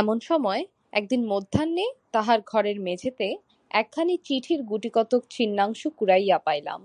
এমন 0.00 0.16
সময় 0.20 0.62
একদিন 0.92 1.22
মধ্যাহ্নে 1.26 1.86
তাহার 2.12 2.38
ঘরের 2.46 2.78
মেজেতে 2.80 3.28
একখানি 3.70 4.14
চিঠির 4.24 4.60
গুটিকতক 4.62 5.22
ছিন্নাংশ 5.30 5.80
কুড়াইয়া 5.98 6.38
পাইলাম। 6.38 6.80